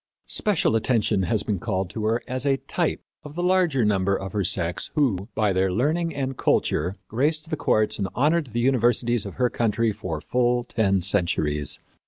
Special 0.25 0.75
attention 0.75 1.21
has 1.29 1.43
been 1.43 1.59
called 1.59 1.91
to 1.91 2.05
her 2.05 2.23
as 2.27 2.43
a 2.43 2.57
type 2.57 3.01
of 3.23 3.35
the 3.35 3.43
large 3.43 3.75
number 3.77 4.15
of 4.17 4.31
her 4.31 4.43
sex 4.43 4.89
who, 4.95 5.27
by 5.35 5.53
their 5.53 5.71
learning 5.71 6.15
and 6.15 6.35
culture, 6.37 6.95
graced 7.07 7.51
the 7.51 7.55
courts 7.55 7.99
and 7.99 8.07
honored 8.15 8.47
the 8.47 8.59
universities 8.61 9.27
of 9.27 9.35
her 9.35 9.51
country 9.51 9.91
for 9.91 10.19
full 10.19 10.63
ten 10.63 11.01
centuries. 11.03 11.77